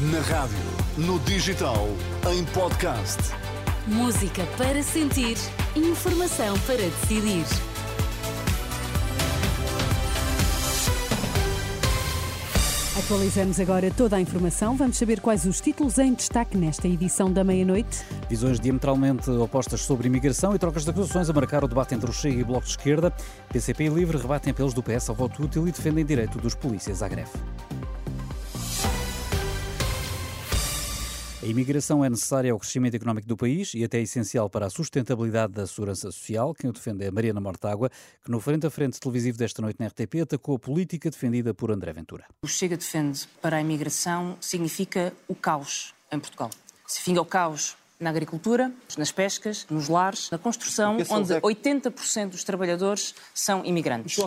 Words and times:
Na 0.00 0.20
rádio, 0.20 0.56
no 0.96 1.18
digital, 1.18 1.88
em 2.32 2.44
podcast. 2.44 3.18
Música 3.84 4.46
para 4.56 4.80
sentir, 4.80 5.36
informação 5.74 6.56
para 6.60 6.76
decidir. 6.76 7.44
Atualizamos 12.96 13.58
agora 13.58 13.90
toda 13.90 14.14
a 14.14 14.20
informação. 14.20 14.76
Vamos 14.76 14.96
saber 14.96 15.20
quais 15.20 15.44
os 15.44 15.60
títulos 15.60 15.98
em 15.98 16.14
destaque 16.14 16.56
nesta 16.56 16.86
edição 16.86 17.32
da 17.32 17.42
meia-noite. 17.42 18.04
Visões 18.30 18.60
diametralmente 18.60 19.28
opostas 19.30 19.80
sobre 19.80 20.06
imigração 20.06 20.54
e 20.54 20.60
trocas 20.60 20.84
de 20.84 20.90
acusações 20.90 21.28
a 21.28 21.32
marcar 21.32 21.64
o 21.64 21.68
debate 21.68 21.96
entre 21.96 22.08
o 22.08 22.12
Chega 22.12 22.38
e 22.38 22.42
o 22.44 22.46
Bloco 22.46 22.66
de 22.66 22.70
Esquerda. 22.70 23.12
PCP 23.48 23.86
e 23.86 23.88
Livre 23.88 24.16
rebatem 24.16 24.52
apelos 24.52 24.72
do 24.72 24.80
PS 24.80 25.08
ao 25.08 25.16
voto 25.16 25.42
útil 25.42 25.66
e 25.66 25.72
defendem 25.72 26.04
direito 26.04 26.38
dos 26.38 26.54
polícias 26.54 27.02
à 27.02 27.08
greve. 27.08 27.32
A 31.40 31.46
imigração 31.46 32.04
é 32.04 32.10
necessária 32.10 32.50
ao 32.50 32.58
crescimento 32.58 32.96
económico 32.96 33.28
do 33.28 33.36
país 33.36 33.72
e 33.72 33.84
até 33.84 34.00
essencial 34.00 34.50
para 34.50 34.66
a 34.66 34.70
sustentabilidade 34.70 35.52
da 35.52 35.68
segurança 35.68 36.10
social. 36.10 36.52
Quem 36.52 36.68
o 36.68 36.72
defende 36.72 37.04
é 37.04 37.12
Mariana 37.12 37.40
Mortágua, 37.40 37.92
que 38.24 38.30
no 38.30 38.40
frente 38.40 38.66
a 38.66 38.70
frente 38.70 38.98
televisivo 38.98 39.38
desta 39.38 39.62
noite 39.62 39.78
na 39.78 39.86
RTP 39.86 40.22
atacou 40.22 40.56
a 40.56 40.58
política 40.58 41.08
defendida 41.08 41.54
por 41.54 41.70
André 41.70 41.92
Ventura. 41.92 42.24
O 42.42 42.48
Chega 42.48 42.76
defende 42.76 43.28
para 43.40 43.58
a 43.58 43.60
imigração 43.60 44.36
significa 44.40 45.12
o 45.28 45.34
caos 45.34 45.94
em 46.10 46.18
Portugal. 46.18 46.50
Se 46.84 47.00
finga 47.02 47.20
o 47.20 47.24
caos 47.24 47.76
na 48.00 48.10
agricultura, 48.10 48.72
nas 48.96 49.12
pescas, 49.12 49.64
nos 49.70 49.88
lares, 49.88 50.30
na 50.32 50.38
construção, 50.38 50.96
onde 51.08 51.34
80% 51.34 52.30
dos 52.30 52.42
trabalhadores 52.42 53.14
são 53.32 53.64
imigrantes. 53.64 54.18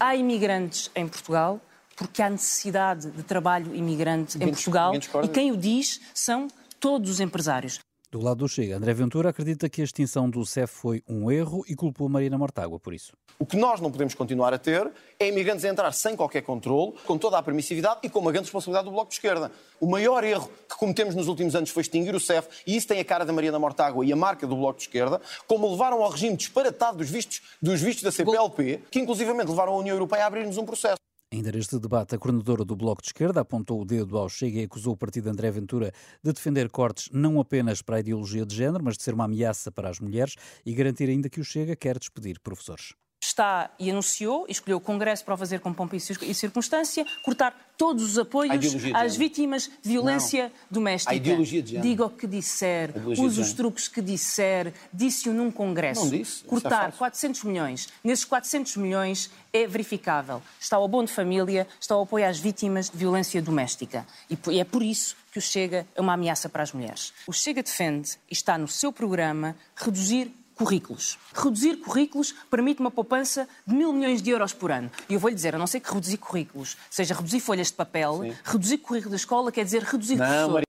Há 0.00 0.16
imigrantes 0.16 0.90
em 0.94 1.06
Portugal 1.06 1.60
porque 1.96 2.22
há 2.22 2.30
necessidade 2.30 3.10
de 3.10 3.22
trabalho 3.22 3.74
imigrante 3.74 4.36
em 4.36 4.48
Portugal 4.48 4.92
e 4.94 5.28
quem 5.28 5.52
o 5.52 5.56
diz 5.56 6.00
são 6.12 6.48
todos 6.80 7.10
os 7.10 7.20
empresários. 7.20 7.78
Do 8.14 8.20
lado 8.20 8.38
do 8.38 8.48
Chega, 8.48 8.76
André 8.76 8.94
Ventura 8.94 9.30
acredita 9.30 9.68
que 9.68 9.80
a 9.80 9.84
extinção 9.84 10.30
do 10.30 10.46
CEF 10.46 10.72
foi 10.72 11.02
um 11.08 11.32
erro 11.32 11.64
e 11.68 11.74
culpou 11.74 12.08
Marina 12.08 12.38
Mortágua 12.38 12.78
por 12.78 12.94
isso. 12.94 13.12
O 13.40 13.44
que 13.44 13.56
nós 13.56 13.80
não 13.80 13.90
podemos 13.90 14.14
continuar 14.14 14.54
a 14.54 14.58
ter 14.58 14.88
é 15.18 15.26
imigrantes 15.26 15.64
a 15.64 15.68
entrar 15.68 15.90
sem 15.90 16.14
qualquer 16.14 16.42
controle, 16.42 16.92
com 17.04 17.18
toda 17.18 17.36
a 17.36 17.42
permissividade 17.42 17.98
e 18.04 18.08
com 18.08 18.20
uma 18.20 18.30
grande 18.30 18.44
responsabilidade 18.44 18.84
do 18.84 18.92
Bloco 18.92 19.08
de 19.08 19.16
Esquerda. 19.16 19.50
O 19.80 19.86
maior 19.88 20.22
erro 20.22 20.48
que 20.68 20.76
cometemos 20.76 21.16
nos 21.16 21.26
últimos 21.26 21.56
anos 21.56 21.70
foi 21.70 21.80
extinguir 21.80 22.14
o 22.14 22.20
CEF, 22.20 22.46
e 22.64 22.76
isso 22.76 22.86
tem 22.86 23.00
a 23.00 23.04
cara 23.04 23.24
da 23.24 23.32
Mariana 23.32 23.58
Mortágua 23.58 24.06
e 24.06 24.12
a 24.12 24.16
marca 24.16 24.46
do 24.46 24.54
Bloco 24.54 24.78
de 24.78 24.84
Esquerda, 24.84 25.20
como 25.48 25.68
levaram 25.68 26.00
ao 26.00 26.08
regime 26.08 26.36
disparatado 26.36 26.98
dos 26.98 27.10
vistos, 27.10 27.42
dos 27.60 27.80
vistos 27.80 28.04
da 28.04 28.12
CPLP, 28.12 28.80
que 28.92 29.00
inclusivamente 29.00 29.48
levaram 29.48 29.72
a 29.72 29.76
União 29.78 29.96
Europeia 29.96 30.22
a 30.22 30.26
abrir-nos 30.28 30.56
um 30.56 30.64
processo. 30.64 31.03
Ainda 31.34 31.50
neste 31.50 31.80
debate, 31.80 32.14
a 32.14 32.18
coordenadora 32.18 32.64
do 32.64 32.76
Bloco 32.76 33.02
de 33.02 33.08
Esquerda 33.08 33.40
apontou 33.40 33.82
o 33.82 33.84
dedo 33.84 34.16
ao 34.16 34.28
Chega 34.28 34.60
e 34.60 34.62
acusou 34.62 34.92
o 34.92 34.96
partido 34.96 35.28
André 35.28 35.50
Ventura 35.50 35.92
de 36.22 36.32
defender 36.32 36.70
cortes 36.70 37.08
não 37.12 37.40
apenas 37.40 37.82
para 37.82 37.96
a 37.96 37.98
ideologia 37.98 38.46
de 38.46 38.54
género, 38.54 38.84
mas 38.84 38.96
de 38.96 39.02
ser 39.02 39.14
uma 39.14 39.24
ameaça 39.24 39.72
para 39.72 39.90
as 39.90 39.98
mulheres 39.98 40.36
e 40.64 40.72
garantir 40.72 41.08
ainda 41.08 41.28
que 41.28 41.40
o 41.40 41.44
Chega 41.44 41.74
quer 41.74 41.98
despedir 41.98 42.38
professores 42.38 42.94
está 43.34 43.70
e 43.78 43.90
anunciou, 43.90 44.46
e 44.48 44.52
escolheu 44.52 44.78
o 44.78 44.80
Congresso 44.80 45.24
para 45.24 45.34
o 45.34 45.36
fazer 45.36 45.60
com 45.60 45.72
pompa 45.72 45.96
e 45.96 46.00
circunstância, 46.34 47.04
cortar 47.24 47.54
todos 47.76 48.04
os 48.04 48.18
apoios 48.18 48.54
às 48.94 49.16
vítimas 49.16 49.68
de 49.82 49.90
violência 49.90 50.44
não. 50.44 50.50
doméstica. 50.70 51.12
A 51.12 51.16
ideologia 51.16 51.60
de 51.60 51.72
género. 51.72 51.88
Diga 51.88 52.06
o 52.06 52.10
que 52.10 52.26
disser, 52.26 52.92
use 53.18 53.40
os 53.40 53.52
truques 53.52 53.88
que 53.88 54.00
disser, 54.00 54.72
disse-o 54.92 55.32
num 55.32 55.50
Congresso. 55.50 56.02
Não 56.04 56.10
disse. 56.10 56.44
Cortar 56.44 56.90
é 56.90 56.92
400 56.92 57.42
milhões. 57.44 57.88
Nesses 58.02 58.24
400 58.24 58.76
milhões 58.76 59.30
é 59.52 59.66
verificável. 59.66 60.40
Está 60.60 60.78
o 60.78 60.84
abono 60.84 61.06
de 61.06 61.12
família, 61.12 61.66
está 61.80 61.96
o 61.96 62.02
apoio 62.02 62.26
às 62.26 62.38
vítimas 62.38 62.88
de 62.88 62.96
violência 62.96 63.42
doméstica. 63.42 64.06
E 64.30 64.60
é 64.60 64.64
por 64.64 64.82
isso 64.82 65.16
que 65.32 65.38
o 65.38 65.42
Chega 65.42 65.84
é 65.96 66.00
uma 66.00 66.12
ameaça 66.12 66.48
para 66.48 66.62
as 66.62 66.72
mulheres. 66.72 67.12
O 67.26 67.32
Chega 67.32 67.60
defende, 67.60 68.12
e 68.30 68.32
está 68.32 68.56
no 68.56 68.68
seu 68.68 68.92
programa, 68.92 69.56
reduzir 69.74 70.32
currículos. 70.54 71.18
Reduzir 71.34 71.76
currículos 71.76 72.34
permite 72.50 72.80
uma 72.80 72.90
poupança 72.90 73.48
de 73.66 73.74
mil 73.74 73.92
milhões 73.92 74.22
de 74.22 74.30
euros 74.30 74.52
por 74.52 74.70
ano. 74.70 74.90
E 75.08 75.14
eu 75.14 75.20
vou-lhe 75.20 75.34
dizer, 75.34 75.54
a 75.54 75.58
não 75.58 75.66
ser 75.66 75.80
que 75.80 75.92
reduzir 75.92 76.18
currículos 76.18 76.76
seja 76.90 77.14
reduzir 77.14 77.40
folhas 77.40 77.68
de 77.68 77.74
papel, 77.74 78.20
Sim. 78.22 78.34
reduzir 78.44 78.78
currículo 78.78 79.10
da 79.10 79.16
escola 79.16 79.52
quer 79.52 79.64
dizer 79.64 79.82
reduzir 79.82 80.16
não, 80.16 80.26
professores. 80.26 80.64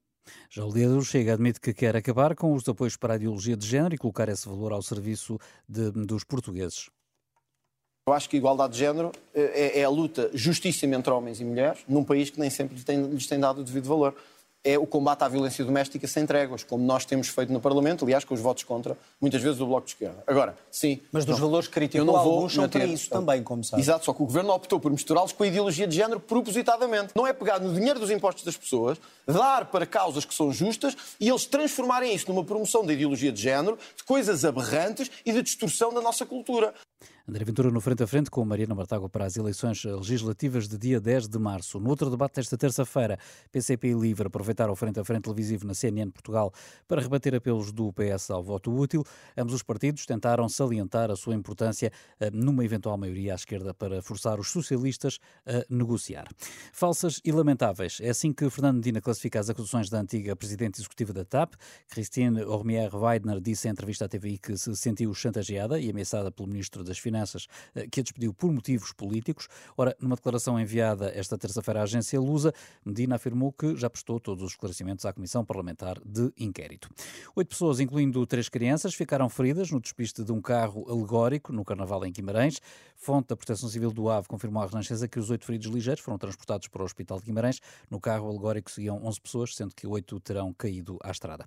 Já 0.50 0.64
o 0.64 0.72
líder 0.72 1.02
Chega 1.04 1.34
admite 1.34 1.60
que 1.60 1.74
quer 1.74 1.96
acabar 1.96 2.36
com 2.36 2.54
os 2.54 2.68
apoios 2.68 2.96
para 2.96 3.14
a 3.14 3.16
ideologia 3.18 3.58
de 3.58 3.68
género 3.68 3.94
e 3.94 3.98
colocar 3.98 4.30
esse 4.30 4.48
valor 4.48 4.72
ao 4.72 4.82
serviço 4.82 5.38
de, 5.68 5.92
dos 5.92 6.24
portugueses. 6.24 6.90
Eu 8.08 8.14
acho 8.14 8.30
que 8.30 8.36
a 8.36 8.40
igualdade 8.40 8.74
de 8.74 8.80
género 8.80 9.12
é, 9.34 9.80
é 9.80 9.84
a 9.84 9.90
luta 9.90 10.30
justíssima 10.34 10.96
entre 10.96 11.12
homens 11.12 11.42
e 11.42 11.44
mulheres 11.44 11.84
num 11.88 12.04
país 12.04 12.30
que 12.30 12.40
nem 12.40 12.50
sempre 12.50 12.76
lhes 12.76 12.84
tem, 12.84 13.04
lhes 13.08 13.26
tem 13.28 13.40
dado 13.40 13.62
o 13.62 13.64
devido 13.64 13.88
valor 13.88 14.16
é 14.66 14.80
o 14.80 14.88
combate 14.88 15.24
à 15.24 15.28
violência 15.28 15.64
doméstica 15.64 16.08
sem 16.08 16.26
tréguas, 16.26 16.64
como 16.64 16.84
nós 16.84 17.06
temos 17.06 17.28
feito 17.28 17.54
no 17.54 17.62
Parlamento, 17.62 18.04
aliás, 18.04 18.26
com 18.26 18.34
os 18.34 18.42
votos 18.42 18.64
contra, 18.64 18.98
muitas 19.22 19.42
vezes, 19.42 19.60
do 19.60 19.68
Bloco 19.68 19.86
de 19.86 19.94
Esquerda. 19.94 20.24
Agora, 20.26 20.58
sim... 20.72 21.00
Mas 21.12 21.24
dos 21.24 21.40
não, 21.40 21.48
valores 21.48 21.68
críticos, 21.68 22.00
eu 22.00 22.06
não 22.06 22.14
vou 22.14 22.34
alguns 22.34 22.54
são 22.54 22.68
para 22.68 22.86
isso 22.86 23.10
também, 23.10 23.44
como 23.44 23.64
sabe. 23.64 23.82
Exato, 23.82 24.04
só 24.04 24.14
que 24.14 24.24
o 24.24 24.26
Governo 24.26 24.52
optou 24.52 24.80
por 24.80 24.92
misturá-los 24.92 25.32
com 25.32 25.44
a 25.44 25.48
ideologia 25.48 25.88
de 25.88 25.96
género 25.96 26.20
propositadamente. 26.20 27.14
Não 27.16 27.28
é 27.28 27.32
pegar 27.32 27.60
no 27.60 27.72
dinheiro 27.74 28.00
dos 28.00 28.10
impostos 28.10 28.44
das 28.44 28.58
pessoas, 28.58 28.98
dar 29.28 29.66
para 29.66 29.86
causas 29.86 30.26
que 30.26 30.34
são 30.34 30.52
justas 30.52 30.98
e 31.20 31.30
eles 31.30 31.46
transformarem 31.46 32.14
isso 32.16 32.28
numa 32.28 32.44
promoção 32.44 32.84
da 32.84 32.92
ideologia 32.92 33.32
de 33.32 33.42
género, 33.42 33.78
de 33.96 34.04
coisas 34.04 34.44
aberrantes 34.44 35.12
e 35.24 35.32
de 35.32 35.44
distorção 35.44 35.94
da 35.94 36.02
nossa 36.02 36.26
cultura. 36.26 36.74
André 37.28 37.44
Ventura 37.44 37.72
no 37.72 37.82
frente 37.82 38.04
a 38.04 38.08
frente 38.08 38.30
com 38.30 38.46
Mariana 38.46 38.76
Martago 38.76 39.10
para 39.10 39.26
as 39.26 39.36
eleições 39.36 39.84
legislativas 39.84 40.68
de 40.68 40.78
dia 40.78 41.02
10 41.02 41.28
de 41.28 41.40
março. 41.40 41.80
No 41.80 41.90
outro 41.90 42.08
debate 42.08 42.36
desta 42.36 42.56
terça-feira, 42.56 43.18
PCP 43.52 43.88
e 43.88 43.94
Livre 43.96 44.28
aproveitaram 44.28 44.72
o 44.72 44.76
frente 44.76 45.00
a 45.00 45.04
frente 45.04 45.24
televisivo 45.24 45.66
na 45.66 45.74
CNN 45.74 46.12
Portugal 46.12 46.54
para 46.88 47.02
rebater 47.02 47.34
apelos 47.34 47.72
do 47.72 47.92
PS 47.94 48.30
ao 48.30 48.44
voto 48.44 48.72
útil. 48.72 49.04
Ambos 49.36 49.56
os 49.56 49.64
partidos 49.64 50.06
tentaram 50.06 50.48
salientar 50.48 51.10
a 51.10 51.16
sua 51.16 51.34
importância 51.34 51.92
eh, 52.20 52.30
numa 52.30 52.64
eventual 52.64 52.96
maioria 52.96 53.34
à 53.34 53.36
esquerda 53.36 53.74
para 53.74 54.04
forçar 54.04 54.40
os 54.40 54.52
socialistas 54.52 55.18
a 55.48 55.66
negociar. 55.68 56.28
Falsas 56.72 57.20
e 57.26 57.32
lamentáveis. 57.32 57.98
É 58.02 58.10
assim 58.10 58.32
que 58.32 58.48
Fernando 58.52 58.76
Medina 58.76 59.02
classifica 59.02 59.40
as 59.40 59.50
acusações 59.50 59.90
da 59.90 60.00
antiga 60.00 60.36
presidente 60.36 60.80
executiva 60.80 61.12
da 61.12 61.26
TAP. 61.26 61.56
Christine 61.90 62.44
Ormier 62.44 62.96
Weidner 62.96 63.42
disse 63.42 63.68
em 63.68 63.72
entrevista 63.72 64.06
à 64.06 64.08
TVI 64.08 64.38
que 64.38 64.56
se 64.56 64.76
sentiu 64.76 65.12
chantageada 65.16 65.80
e 65.80 65.90
ameaçada 65.90 66.32
pelo 66.32 66.50
ministro 66.50 66.84
das 66.84 67.00
Finanças 67.00 67.15
Finanças, 67.16 67.48
eh, 67.74 67.88
que 67.88 68.02
a 68.02 68.04
despediu 68.04 68.34
por 68.34 68.52
motivos 68.52 68.92
políticos. 68.92 69.48
Ora, 69.78 69.96
numa 70.02 70.18
declaração 70.18 70.60
enviada 70.60 71.12
esta 71.16 71.38
terça-feira 71.38 71.80
à 71.80 71.84
agência 71.84 72.20
Lusa, 72.20 72.54
Medina 72.84 73.16
afirmou 73.16 73.54
que 73.54 73.76
já 73.78 73.90
prestou 73.90 74.20
todos 74.20 74.44
os 74.44 74.52
esclarecimentos 74.52 75.06
à 75.06 75.14
Comissão 75.14 75.46
Parlamentar 75.46 75.98
de 76.06 76.34
Inquérito. 76.38 76.90
Oito 77.34 77.48
pessoas, 77.48 77.80
incluindo 77.80 78.26
três 78.26 78.50
crianças, 78.50 78.94
ficaram 78.94 79.30
feridas 79.30 79.72
no 79.72 79.80
despiste 79.80 80.26
de 80.26 80.32
um 80.34 80.42
carro 80.42 80.86
alegórico 80.90 81.54
no 81.54 81.64
Carnaval 81.64 82.06
em 82.06 82.12
Guimarães. 82.12 82.60
Fonte 82.98 83.30
da 83.30 83.36
Proteção 83.38 83.70
Civil 83.70 83.92
do 83.92 84.10
AVE 84.10 84.28
confirmou 84.28 84.62
à 84.62 84.66
Renascença 84.66 85.08
que 85.08 85.20
os 85.20 85.30
oito 85.30 85.46
feridos 85.46 85.68
ligeiros 85.68 86.04
foram 86.04 86.18
transportados 86.18 86.68
para 86.68 86.82
o 86.82 86.86
Hospital 86.86 87.20
de 87.20 87.26
Guimarães. 87.26 87.62
No 87.90 88.00
carro 88.00 88.28
alegórico 88.30 88.70
seguiam 88.70 89.02
11 89.06 89.22
pessoas, 89.22 89.56
sendo 89.56 89.74
que 89.74 89.88
oito 89.88 90.20
terão 90.20 90.54
caído 90.54 90.98
à 91.02 91.12
estrada. 91.12 91.46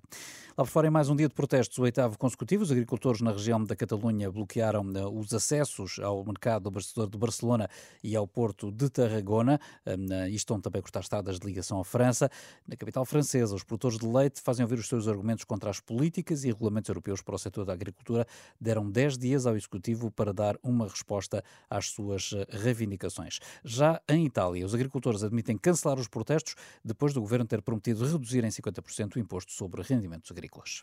Lá 0.57 0.63
por 0.63 0.67
fora, 0.67 0.87
em 0.87 0.91
mais 0.91 1.09
um 1.09 1.15
dia 1.15 1.27
de 1.27 1.33
protestos, 1.35 1.77
o 1.77 1.83
oitavo 1.83 2.17
consecutivo, 2.17 2.63
os 2.63 2.71
agricultores 2.71 3.21
na 3.21 3.31
região 3.31 3.63
da 3.63 3.75
Catalunha 3.75 4.31
bloquearam 4.31 4.83
eh, 4.95 5.05
os 5.05 5.33
acessos 5.33 5.58
acessos 5.59 5.99
ao 5.99 6.23
mercado 6.23 6.67
abastecedor 6.69 7.09
de 7.09 7.17
Barcelona 7.17 7.69
e 8.03 8.15
ao 8.15 8.27
porto 8.27 8.71
de 8.71 8.89
Tarragona. 8.89 9.59
Hum, 9.85 10.27
e 10.27 10.35
estão 10.35 10.59
também 10.59 10.79
a 10.79 10.81
cortar 10.81 11.01
estradas 11.01 11.39
de 11.39 11.45
ligação 11.45 11.79
à 11.79 11.83
França. 11.83 12.29
Na 12.67 12.75
capital 12.75 13.05
francesa, 13.05 13.55
os 13.55 13.63
produtores 13.63 13.97
de 13.97 14.07
leite 14.07 14.41
fazem 14.41 14.63
ouvir 14.63 14.79
os 14.79 14.87
seus 14.87 15.07
argumentos 15.07 15.43
contra 15.43 15.69
as 15.69 15.79
políticas 15.79 16.43
e 16.43 16.47
regulamentos 16.47 16.89
europeus 16.89 17.21
para 17.21 17.35
o 17.35 17.39
setor 17.39 17.65
da 17.65 17.73
agricultura. 17.73 18.25
Deram 18.59 18.89
10 18.89 19.17
dias 19.17 19.45
ao 19.45 19.55
Executivo 19.55 20.09
para 20.11 20.33
dar 20.33 20.57
uma 20.63 20.87
resposta 20.87 21.43
às 21.69 21.87
suas 21.87 22.31
eh, 22.33 22.45
reivindicações. 22.49 23.39
Já 23.63 24.01
em 24.07 24.25
Itália, 24.25 24.65
os 24.65 24.73
agricultores 24.73 25.23
admitem 25.23 25.57
cancelar 25.57 25.99
os 25.99 26.07
protestos 26.07 26.55
depois 26.83 27.13
do 27.13 27.21
governo 27.21 27.45
ter 27.45 27.61
prometido 27.61 28.05
reduzir 28.05 28.43
em 28.43 28.49
50% 28.49 29.15
o 29.15 29.19
imposto 29.19 29.51
sobre 29.51 29.81
rendimentos 29.81 30.31
agrícolas. 30.31 30.81